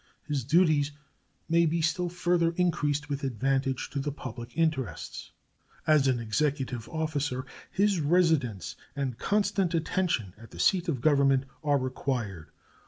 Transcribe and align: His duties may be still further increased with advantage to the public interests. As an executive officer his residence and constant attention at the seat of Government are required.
His 0.23 0.43
duties 0.43 0.93
may 1.47 1.67
be 1.67 1.79
still 1.79 2.09
further 2.09 2.53
increased 2.57 3.07
with 3.07 3.23
advantage 3.23 3.91
to 3.91 3.99
the 3.99 4.11
public 4.11 4.57
interests. 4.57 5.29
As 5.85 6.07
an 6.07 6.17
executive 6.17 6.89
officer 6.89 7.45
his 7.69 7.99
residence 7.99 8.75
and 8.95 9.19
constant 9.19 9.75
attention 9.75 10.33
at 10.39 10.49
the 10.49 10.59
seat 10.59 10.87
of 10.87 11.01
Government 11.01 11.43
are 11.63 11.77
required. 11.77 12.49